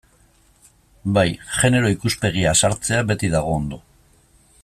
[1.17, 1.25] Bai,
[1.57, 3.83] genero ikuspegia sartzea beti dago ondo.